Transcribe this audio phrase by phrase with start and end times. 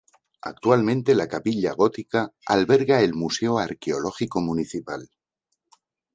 [0.41, 5.07] Actualmente la Capilla Gótica alberga el Museo Arqueológico municipal.